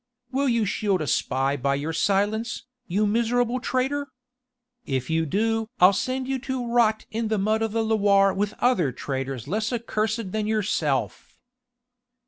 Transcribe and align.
Will 0.31 0.49
you 0.49 0.65
shield 0.65 0.99
a 0.99 1.05
spy 1.05 1.55
by 1.55 1.75
your 1.75 1.93
silence, 1.93 2.65
you 2.87 3.05
miserable 3.05 3.59
traitor? 3.59 4.07
If 4.87 5.11
you 5.11 5.27
do 5.27 5.67
I'll 5.79 5.93
send 5.93 6.27
you 6.27 6.39
to 6.39 6.73
rot 6.73 7.05
in 7.11 7.27
the 7.27 7.37
mud 7.37 7.61
of 7.61 7.71
the 7.71 7.83
Loire 7.85 8.33
with 8.33 8.55
other 8.57 8.91
traitors 8.91 9.47
less 9.47 9.71
accursed 9.71 10.31
than 10.31 10.47
yourself." 10.47 11.37